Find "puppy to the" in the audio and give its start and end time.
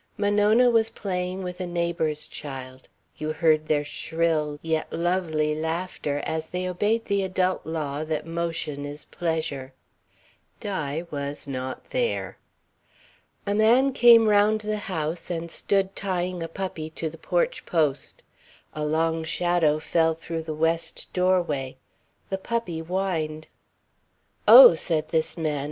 16.47-17.19